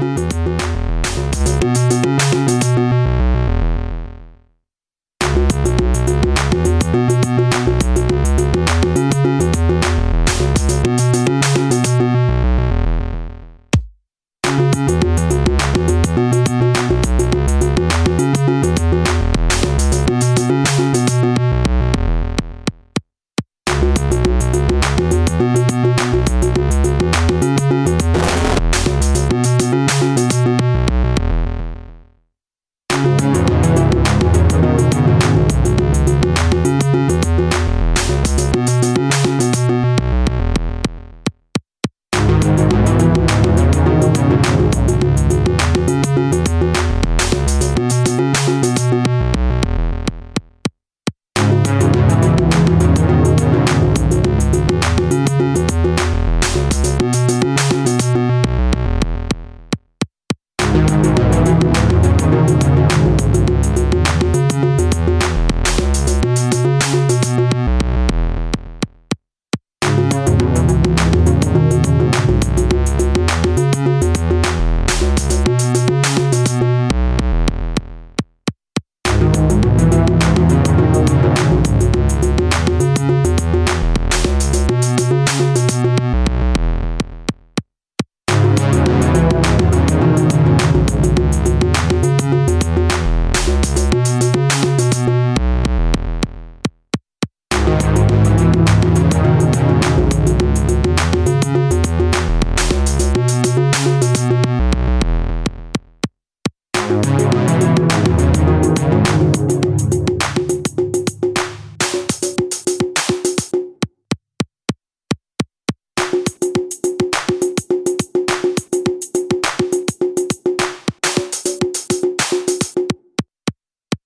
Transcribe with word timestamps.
Música 0.00 0.95